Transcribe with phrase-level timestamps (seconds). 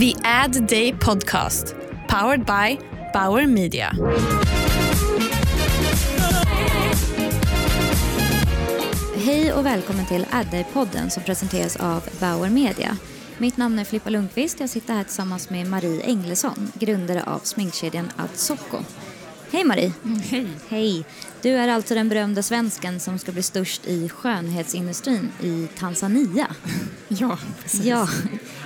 [0.00, 1.74] The Ad Day Podcast,
[2.08, 2.78] powered by
[3.12, 3.92] Bauer Media.
[9.16, 12.96] Hej och välkommen till Ad Day-podden som presenteras av Bauer Media.
[13.38, 14.60] Mitt namn är Filippa Lundqvist.
[14.60, 18.78] Jag sitter här tillsammans med Marie Englesson, grundare av sminkkedjan Adsocco.
[19.52, 19.92] Hej Marie!
[20.30, 20.46] Hej!
[20.68, 21.04] Hej!
[21.42, 26.46] Du är alltså den berömda svensken som ska bli störst i skönhetsindustrin i Tanzania.
[27.08, 27.84] Ja, precis.
[27.84, 28.08] Ja,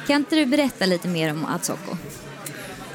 [0.07, 1.97] kan inte du berätta lite mer om Adsocco?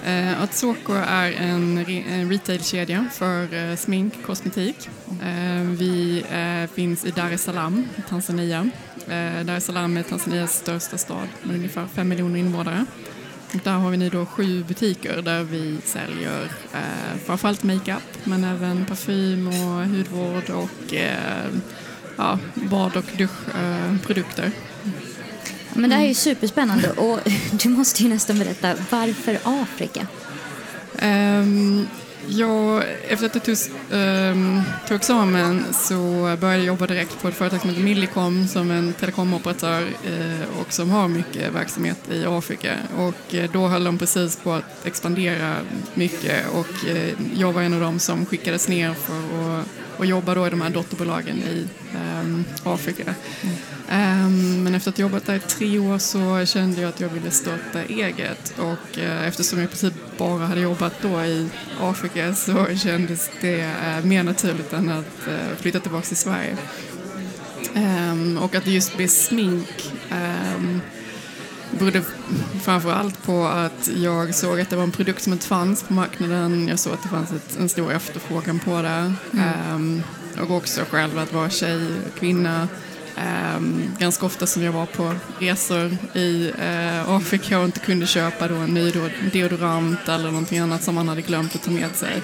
[0.05, 4.89] Eh, Atsoko är en, re- en retailkedja för eh, smink, kosmetik.
[5.21, 8.69] Eh, vi eh, finns i Dar es Salaam, i Tanzania.
[9.07, 12.85] Eh, Dar es Salaam är Tanzanias största stad med ungefär fem miljoner invånare.
[13.51, 18.85] Där har vi nu då sju butiker där vi säljer eh, framförallt makeup men även
[18.85, 21.49] parfym och hudvård och eh,
[22.15, 24.51] ja, bad och duschprodukter.
[25.73, 27.19] Men det här är ju superspännande och
[27.51, 30.07] du måste ju nästan berätta varför Afrika?
[31.01, 31.87] Um,
[32.27, 33.57] Ja, efter att jag tog,
[33.91, 35.95] um, tog examen så
[36.39, 40.73] började jag jobba direkt på ett företag som heter Millicom som en telekomoperatör uh, och
[40.73, 42.73] som har mycket verksamhet i Afrika.
[42.97, 45.55] Och uh, då höll de precis på att expandera
[45.93, 49.67] mycket och uh, jag var en av dem som skickades ner för att
[49.97, 51.67] och jobba då i de här dotterbolagen i
[52.21, 53.03] um, Afrika.
[53.41, 53.55] Mm
[53.87, 57.31] men efter att ha jobbat där i tre år så kände jag att jag ville
[57.31, 61.49] starta eget och uh, eftersom jag i princip bara hade jobbat då i
[61.81, 66.57] Afrika så kändes det uh, mer naturligt än att uh, flytta tillbaka till Sverige.
[67.75, 70.81] Um, och att det just blev smink um,
[71.79, 72.01] berodde
[72.63, 75.93] framför allt på att jag såg att det var en produkt som inte fanns på
[75.93, 76.67] marknaden.
[76.67, 79.13] Jag såg att det fanns ett, en stor efterfrågan på det.
[79.33, 80.01] Mm.
[80.41, 81.87] Och också själv att vara tjej,
[82.19, 82.67] kvinna.
[83.17, 88.47] Um, ganska ofta som jag var på resor i uh, Afrika och inte kunde köpa
[88.47, 88.91] då en ny
[89.33, 92.21] deodorant eller någonting annat som man hade glömt att ta med sig.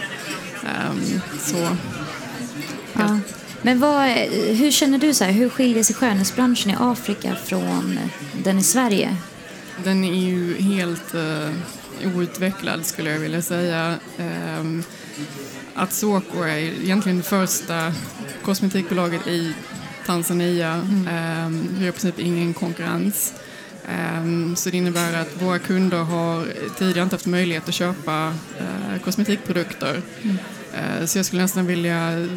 [0.63, 1.77] Um, så,
[2.93, 3.19] Ja.
[3.61, 7.99] Men vad, hur känner du så här, hur skiljer sig skönhetsbranschen i Afrika från
[8.43, 9.17] den i Sverige?
[9.83, 13.95] Den är ju helt uh, outvecklad skulle jag vilja säga.
[14.59, 14.83] Um,
[15.75, 17.93] Atsoko är egentligen det första
[18.43, 19.53] kosmetikbolaget i
[20.05, 20.73] Tanzania.
[20.73, 21.67] Mm.
[21.77, 23.33] Vi har i princip ingen konkurrens.
[23.89, 26.45] Um, så det innebär att våra kunder har
[26.77, 30.01] tidigare inte haft möjlighet att köpa uh, kosmetikprodukter.
[30.21, 30.37] Mm.
[30.73, 32.27] Uh, så jag skulle nästan vilja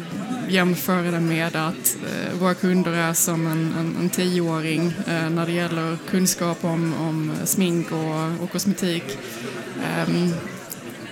[0.49, 5.51] jämföra det med att uh, våra kunder är som en, en, en tioåring när det
[5.51, 9.17] gäller kunskap om, om smink och, och kosmetik.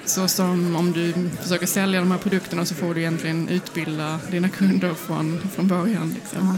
[0.06, 4.50] Så som om du försöker sälja de här produkterna så får du egentligen utbilda dina
[4.50, 6.16] kunder från, från början.
[6.16, 6.58] Liksom.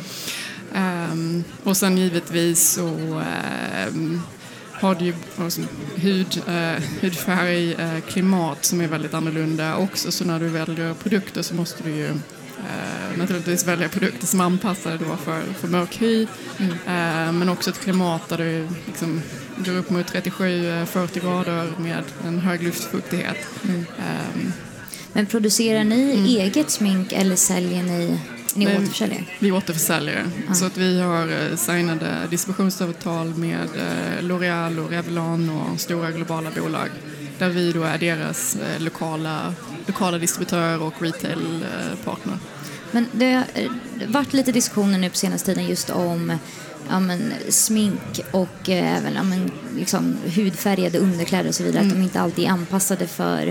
[0.75, 2.87] Um, och sen givetvis så
[3.89, 4.21] um,
[4.71, 5.61] har du ju alltså,
[5.95, 10.11] hud, uh, hudfärg, uh, klimat som är väldigt annorlunda också.
[10.11, 14.97] Så när du väljer produkter så måste du ju uh, naturligtvis välja produkter som anpassade
[14.97, 16.27] då för, för mörk hy.
[16.57, 16.71] Mm.
[16.71, 19.21] Uh, men också ett klimat där du liksom,
[19.57, 23.37] går upp mot 37-40 grader med en hög luftfuktighet.
[23.63, 23.85] Mm.
[24.35, 24.53] Um,
[25.13, 26.25] Men producerar ni Mm.
[26.25, 28.19] eget smink eller säljer ni,
[28.53, 29.25] ni Nej, återförsäljer?
[29.39, 30.25] Vi återförsäljer.
[30.53, 36.51] Så att vi har eh, signade distributionsavtal med eh, L'Oreal och Revlon och stora globala
[36.51, 36.89] bolag.
[37.37, 39.53] Där vi då är deras eh, lokala,
[39.87, 42.37] lokala distributör och retailpartner.
[42.91, 43.69] Men det har eh,
[44.07, 46.37] varit lite diskussioner nu på senaste tiden just om
[46.89, 51.79] ja, men, smink och eh, även ja, men, liksom, hudfärgade underkläder och så vidare.
[51.79, 51.97] Att Mm.
[51.97, 53.47] de inte alltid är anpassade för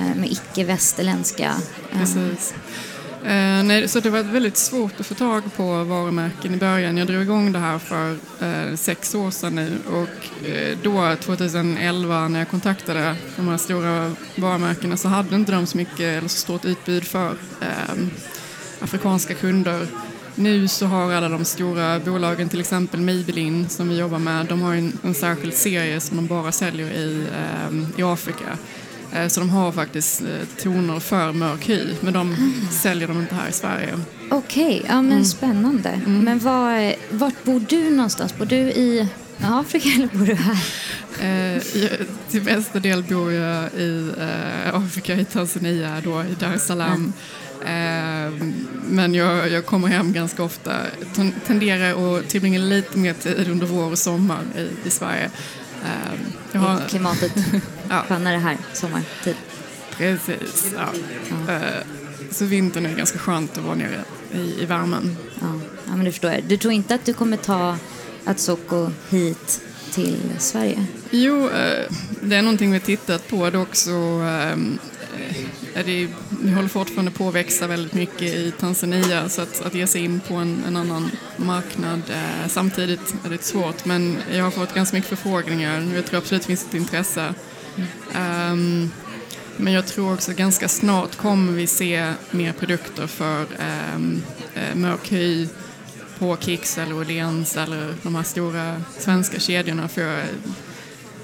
[0.00, 1.52] eh, med icke-västerländska.
[1.92, 2.54] eh, Precis.
[3.24, 6.96] Eh, nej, så det var väldigt svårt att få tag på varumärken i början.
[6.96, 12.28] Jag drog igång det här för eh, sex år sedan nu och eh, då 2011
[12.28, 16.36] när jag kontaktade de här stora varumärkena så hade inte de så mycket eller så
[16.38, 17.94] stort utbud för eh,
[18.80, 19.86] afrikanska kunder.
[20.34, 24.62] Nu så har alla de stora bolagen, till exempel Maybelline som vi jobbar med, de
[24.62, 28.58] har en, en särskild serie som de bara säljer i, eh, i Afrika.
[29.12, 32.36] Eh, Så de har faktiskt eh, toner för mörk hy, men de
[32.70, 33.98] säljer de inte här i Sverige.
[34.30, 36.00] Okej, ja men spännande.
[36.06, 38.38] Men var, vart bor du någonstans?
[38.38, 39.08] Bor du i
[39.42, 40.58] Afrika eller bor du här?
[41.20, 41.98] Eh, i-
[42.30, 47.12] till bästa del bor jag i eh, Afrika, i Tanzania, då, i Dar es Salaam.
[47.66, 48.32] Eh,
[48.88, 50.72] men jag, jag kommer hem ganska ofta.
[51.14, 55.30] Ten- Tenderar att tillbringa lite mer tid under vår och sommar i, i Sverige.
[55.84, 56.20] Eh,
[56.52, 57.32] jag har, Klimatet
[57.88, 58.04] Ja.
[58.08, 59.36] skönare här sommartid.
[59.96, 60.74] precis.
[60.76, 60.88] Ja.
[61.52, 61.60] Eh,
[62.30, 64.04] så vintern är ganska skönt att vara nere
[64.34, 65.16] i, i värmen.
[65.40, 65.46] Ja.
[65.86, 66.44] ja, men det förstår jag.
[66.44, 67.76] Du tror inte att du kommer ta
[68.24, 69.60] Atsoko hit
[69.92, 70.86] till Sverige?
[71.10, 71.50] Jo,
[72.22, 74.78] det är någonting vi tittat på dock så ehm,
[75.18, 75.36] eh,
[75.80, 76.08] är det,
[76.42, 80.04] vi håller fortfarande på att växa väldigt mycket i Tanzania så att, att ge sig
[80.04, 84.74] in på en, en annan marknad eh, samtidigt är det svårt men jag har fått
[84.74, 87.34] ganska mycket förfrågningar och jag tror absolut det finns ett intresse.
[88.16, 88.90] Um,
[89.56, 93.46] men jag tror också ganska snart kommer vi se mer produkter för
[93.96, 94.22] um,
[94.74, 95.48] mörk hy
[96.18, 99.88] på Kicks eller Åhléns eller de här stora svenska kedjorna.
[99.88, 100.24] För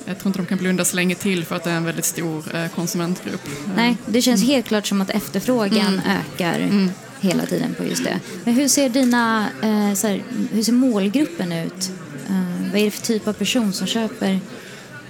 [0.08, 2.04] jag, tror inte de kan blunda så länge till för att det är en väldigt
[2.04, 3.48] stor uh, konsumentgrupp.
[3.76, 6.00] Nej, det känns helt klart som att efterfrågan mm.
[6.00, 6.90] ökar mm.
[7.20, 8.20] hela tiden på just det.
[8.44, 10.22] Men hur ser dina, uh, så här,
[10.52, 11.90] hur ser målgruppen ut?
[12.72, 14.40] vad är det för typ av person som köper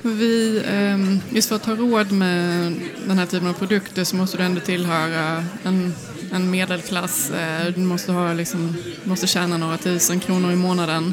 [0.02, 2.74] vi, ehm, just för att ha råd med
[3.06, 5.94] den här typen av produkter så måste du ändå tillhöra en,
[6.32, 7.30] en medelklass.
[7.30, 11.12] Eh, du måste, ha liksom, måste tjäna några tusen kronor i månaden.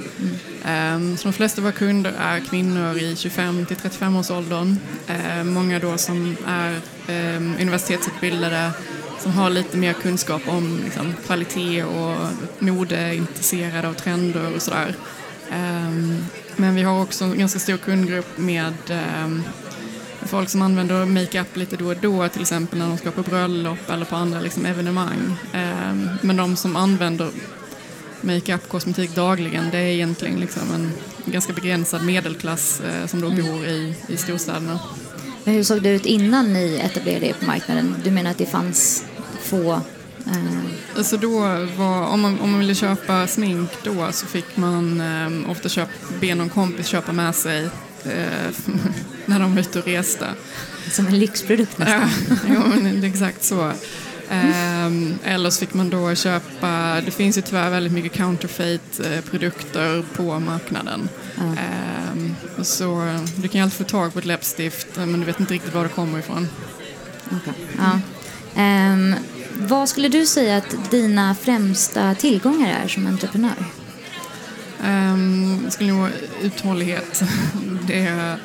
[0.64, 1.18] Mm.
[1.18, 4.78] Så de flesta av våra kunder är kvinnor i 25 till 35 års åldern.
[5.08, 8.72] Ehm, många då som är ehm, universitetsutbildade
[9.20, 12.16] som har lite mer kunskap om liksom, kvalitet och
[12.60, 14.96] mode, intresserade av trender och sådär.
[16.56, 18.74] Men vi har också en ganska stor kundgrupp med
[20.26, 23.90] folk som använder makeup lite då och då, till exempel när de ska på bröllop
[23.90, 25.36] eller på andra liksom, evenemang.
[25.54, 27.30] Um, men de som använder
[28.22, 30.92] makeup, kosmetik dagligen, det är egentligen liksom en
[31.26, 33.46] ganska begränsad medelklass uh, som då mm.
[33.46, 34.80] bor i, i storstäderna.
[35.44, 37.96] Men hur såg det ut innan ni etablerade er på marknaden?
[38.04, 39.06] Du menar att det fanns
[39.42, 39.82] få
[40.28, 40.98] Uh.
[40.98, 41.40] Alltså då
[41.78, 45.90] var, om, man, om man ville köpa smink då så fick man um, ofta köp,
[46.22, 48.52] be någon kompis köpa med sig uh,
[49.26, 50.28] när de var ute och reste.
[50.92, 52.10] Som en lyxprodukt nästan.
[52.48, 53.72] ja, men det är exakt så.
[54.32, 60.40] Um, eller så fick man då köpa, det finns ju tyvärr väldigt mycket counterfeit-produkter på
[60.40, 61.10] marknaden.
[61.40, 62.36] Mm.
[62.62, 65.74] Så du kan ju alltid få tag på ett läppstift men du vet inte riktigt
[65.74, 66.48] var det kommer ifrån.
[67.26, 67.54] Okay.
[67.78, 68.00] Ja.
[68.94, 69.16] Um,
[69.58, 73.66] vad skulle du säga att dina främsta tillgångar är som entreprenör?
[74.86, 76.10] Um, jag skulle nog
[76.42, 77.24] uthållighet.
[77.88, 78.38] Det är,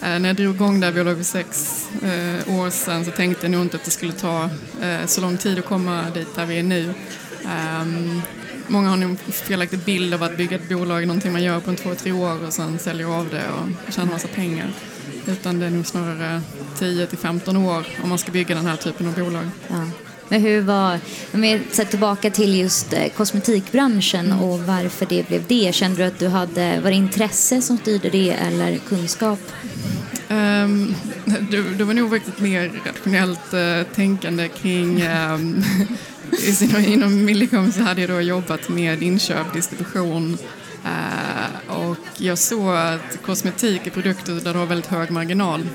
[0.00, 3.62] när jag drog igång där biolog för sex uh, år sedan så tänkte jag nog
[3.62, 4.44] inte att det skulle ta
[4.82, 6.94] uh, så lång tid att komma dit där vi är nu.
[7.82, 8.22] Um,
[8.66, 11.60] många har nog en felaktig bild av att bygga ett bolag är någonting man gör
[11.60, 14.70] på en två, tre år och sen säljer av det och tjänar massa pengar.
[15.26, 16.42] Utan det är nog snarare
[16.78, 19.48] 10 till 15 år om man ska bygga den här typen av bolag.
[19.68, 19.84] Ja.
[20.28, 21.00] Men hur var,
[21.32, 24.38] med, så tillbaka till just eh, kosmetikbranschen mm.
[24.38, 25.74] och varför det blev det.
[25.74, 29.40] Kände du att du hade, var det intresse som styrde det eller kunskap?
[30.30, 30.94] Um,
[31.50, 35.64] det, det var nog faktiskt mer rationellt uh, tänkande kring um,
[36.86, 40.38] inom Millicom så hade jag då jobbat med inköp, distribution
[40.84, 45.66] uh, och jag såg att kosmetik är produkter där du har väldigt hög marginal.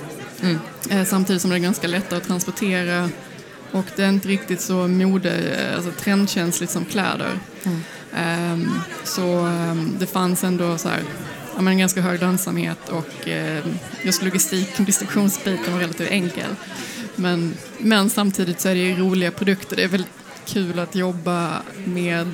[0.42, 0.60] Mm.
[0.92, 3.10] Uh, samtidigt som det är ganska lätt att transportera
[3.72, 7.40] och det är inte riktigt så mode, alltså trendkänsligt som kläder.
[7.64, 7.82] Mm.
[8.54, 8.72] Um,
[9.04, 11.04] så um, det fanns ändå så här,
[11.56, 13.60] ja, men en ganska hög lönsamhet och uh,
[14.04, 16.56] just logistik och distributionsbiten var relativt enkel.
[17.16, 19.76] Men, men samtidigt så är det ju roliga produkter.
[19.76, 20.12] Det är väldigt
[20.46, 22.28] kul att jobba med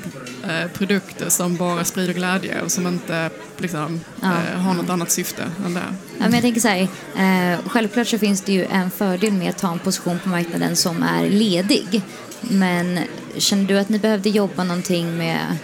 [0.43, 4.27] eh, produkter som bara sprider glädje och som inte liksom, ja.
[4.27, 5.81] eh, har något annat syfte än det.
[6.17, 6.81] Ja, men jag tänker så här,
[7.15, 10.75] eh, självklart så finns det ju en fördel med att ta en position på marknaden
[10.75, 12.01] som är ledig.
[12.41, 12.99] Men
[13.37, 15.57] känner du att ni behövde jobba någonting med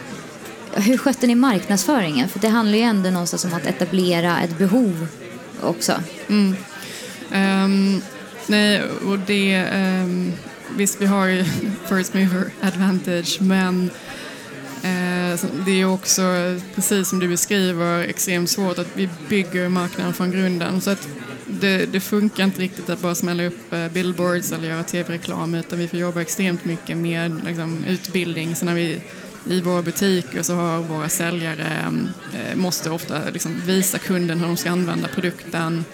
[0.76, 2.30] hur skötte ni marknadsföringen?
[2.30, 5.08] För det handlar ju ändå någonstans om att etablera ett behov
[5.62, 5.94] också.
[6.28, 6.56] Mm.
[7.34, 8.02] Um,
[8.48, 9.66] nej, och det...
[9.74, 10.34] Um
[10.78, 11.44] visst, vi har ju
[11.90, 13.90] first mover advantage, men
[14.84, 16.22] eh, det är också,
[16.76, 20.82] precis som du beskriver, extremt svårt att vi bygger marknaden från grunden.
[20.82, 21.08] Så att
[21.48, 25.80] det, det funkar inte riktigt att bara smälla upp eh, billboards eller göra tv-reklam, utan
[25.80, 28.56] vi får jobba extremt mycket med liksom, utbildning.
[28.56, 29.02] Så när vi
[29.46, 31.92] i våra butiker så har våra säljare
[32.34, 35.86] eh, måste ofta liksom, visa kunden hur de ska använda produkten.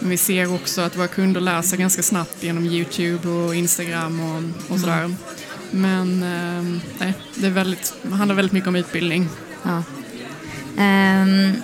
[0.00, 4.20] Men vi ser också att våra kunder lär sig ganska snabbt genom Youtube och Instagram
[4.20, 5.04] och, och sådär.
[5.04, 5.16] Mm.
[5.70, 9.28] Men eh, nej, det är väldigt, handlar väldigt mycket om utbildning.
[9.62, 9.82] Ja.
[10.76, 11.54] Um,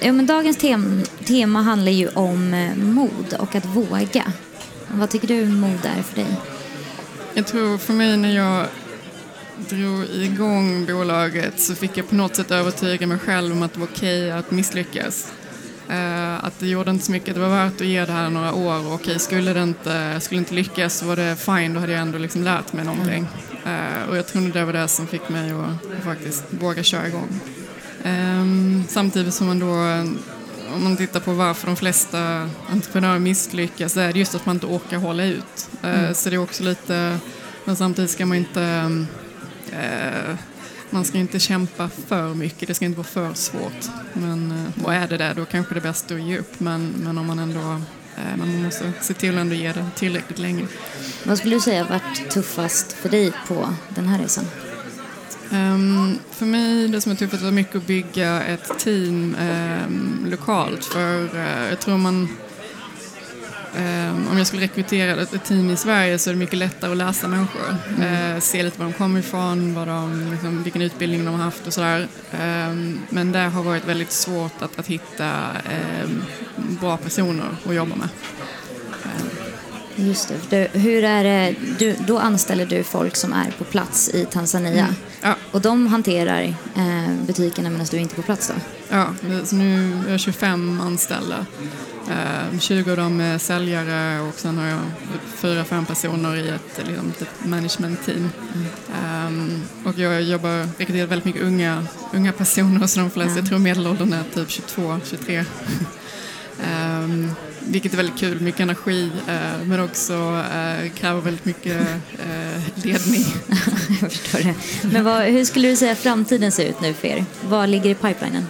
[0.00, 4.32] ja, men dagens tem tema handlar ju om eh, mod och att våga.
[4.88, 6.36] Vad tycker du mod är för dig?
[7.34, 8.66] Jag tror för mig när jag
[9.68, 13.80] drog igång bolaget så fick jag på något sätt övertyga mig själv om att det
[13.80, 15.32] var okej okay att misslyckas.
[15.90, 18.52] Uh, att det gjorde inte så mycket, det var värt att ge det här några
[18.52, 21.92] år och okej, skulle det inte, skulle inte lyckas så var det fine, då hade
[21.92, 23.26] jag ändå liksom lärt mig någonting.
[23.66, 27.40] Uh, och jag tror det var det som fick mig att faktiskt våga köra igång.
[28.04, 29.72] Ehm, samtidigt som man då,
[30.74, 34.56] om man tittar på varför de flesta entreprenörer misslyckas, så är det just att man
[34.56, 35.68] inte orkar hålla ut.
[35.82, 37.18] Eh, Så det är också lite,
[37.64, 38.90] men samtidigt ska man inte
[39.80, 40.36] eh,
[40.90, 43.88] man ska inte kämpa för mycket, det ska inte vara för svårt.
[44.12, 46.60] Men, eh, och är det det, då kanske det är bäst att ge upp.
[46.60, 47.60] Men, men om man ändå
[48.16, 50.66] eh, man måste se till att ge det tillräckligt länge.
[51.24, 54.44] Vad skulle du säga har varit tuffast för dig på den här resan?
[55.52, 60.84] Um, för mig, det som är tuffast var mycket att bygga ett team um, lokalt.
[60.84, 62.28] För uh, jag tror man...
[63.76, 66.96] Um, om jag skulle rekrytera ett, team i Sverige så är det mycket lättare att
[66.96, 67.76] läsa människor.
[67.96, 68.34] Mm.
[68.34, 71.66] Uh, se lite var de kommer ifrån, vad de, liksom, vilken utbildning de har haft
[71.66, 72.08] och sådär.
[73.10, 75.42] men det har varit väldigt svårt att, att hitta
[76.56, 78.08] bra personer att jobba med.
[79.96, 80.68] Just det.
[80.72, 84.84] Du, hur är det, du, då anställer du folk som är på plats i Tanzania.
[84.84, 84.94] Mm.
[85.22, 85.34] Ja.
[85.52, 86.42] Och de hanterar
[86.76, 88.54] eh, butikerna medan du är inte är på plats då?
[88.88, 91.46] Ja, så nu är jag 25 anställda.
[92.10, 94.80] Eh, 20 av dem är säljare och sen har jag
[95.34, 98.30] fyra, fem personer i ett, liksom, ett management-team.
[98.54, 99.26] Mm.
[99.26, 103.38] Um, och jag jobbar, rekryterar väldigt mycket unga, unga personer, så de flesta, ja.
[103.38, 105.44] jag tror medelåldern är typ 22, 23.
[107.68, 111.80] vilket är väldigt kul, mycket energi eh, men också eh, kräver väldigt mycket
[112.18, 113.24] eh, ledning.
[114.00, 114.54] Jag förstår det.
[114.92, 117.24] Men vad, hur skulle du säga framtiden ser ut nu för er?
[117.48, 118.46] Vad ligger i pipelinen?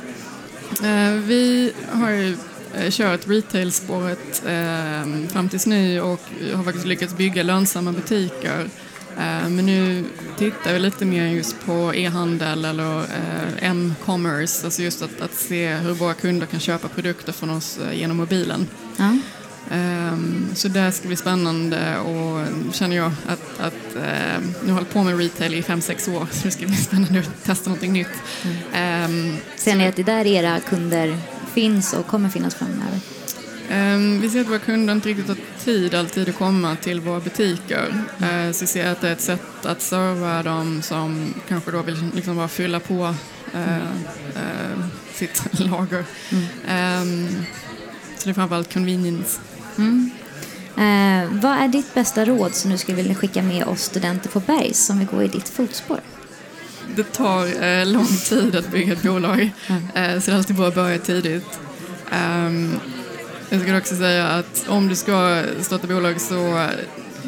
[1.26, 2.36] Vi har ju
[2.90, 4.42] kört retail-spåret
[5.28, 6.20] fram tills nu och
[6.54, 8.68] har faktiskt lyckats bygga lönsamma butiker.
[9.48, 10.04] Men nu
[10.38, 13.04] tittar vi lite mer just på e-handel eller
[13.58, 18.16] m-commerce, alltså just att, att se hur våra kunder kan köpa produkter från oss genom
[18.16, 18.66] mobilen.
[18.96, 19.16] Ja.
[19.70, 24.92] Um, så det ska bli spännande och känner jag att, att uh, nu har hållit
[24.92, 27.92] på med retail i fem sex år så det ska bli spännande att testa någonting
[27.92, 28.08] nytt.
[28.44, 29.10] Mm.
[29.10, 31.18] Um, ser ni att det är där era kunder
[31.54, 33.00] finns och kommer finnas framöver?
[33.70, 37.20] Um, vi ser att våra kunder inte riktigt har tid alltid att komma till våra
[37.20, 38.04] butiker.
[38.18, 38.46] Mm.
[38.46, 41.82] Uh, så vi ser att det är ett sätt att serva dem som kanske då
[41.82, 43.14] vill liksom bara fylla på
[43.54, 43.66] uh,
[44.36, 46.04] uh, sitt lager.
[46.32, 47.26] Mm.
[48.30, 49.40] Är framförallt convenience.
[49.78, 50.10] Mm.
[50.76, 54.40] Eh, vad är ditt bästa råd som du skulle vilja skicka med oss studenter på
[54.40, 56.00] Bergs som vill gå i ditt fotspår?
[56.96, 59.82] Det tar eh, lång tid att bygga ett bolag, mm.
[59.94, 61.60] eh, så det är alltid bra att börja tidigt.
[62.12, 62.80] Um,
[63.48, 66.68] jag skulle också säga att om du ska starta bolag så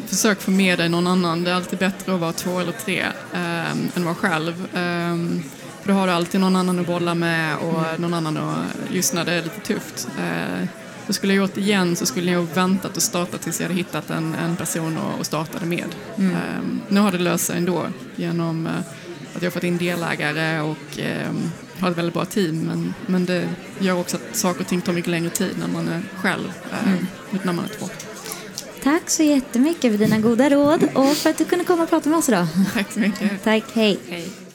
[0.07, 1.43] försök få med dig någon annan.
[1.43, 4.67] Det är alltid bättre att vara två eller tre um, än att vara själv.
[4.73, 5.43] Um,
[5.83, 9.23] då har du alltid någon annan att bolla med och någon annan att lyssna.
[9.23, 10.07] Det är lite tufft.
[10.19, 10.67] Uh,
[11.09, 13.77] så skulle jag gjort det igen så skulle jag väntat och startat tills jag hade
[13.77, 15.95] hittat en, en person att starta det med.
[16.17, 16.31] Mm.
[16.31, 18.73] Um, nu har det löst sig ändå genom uh,
[19.35, 20.99] att jag fått in delägare och
[21.29, 22.59] um, har ett väldigt bra team.
[22.59, 23.49] Men, men det
[23.79, 26.87] gör också att saker och ting tar mycket längre tid när man är själv, uh,
[26.87, 27.07] mm.
[27.43, 27.89] när man är två.
[28.83, 32.09] Tack så jättemycket för dina goda råd och för att du kunde komma och prata
[32.09, 32.47] med oss idag.
[32.73, 33.43] Tack så mycket.
[33.43, 33.99] Tack, hej.
[34.09, 34.48] hej.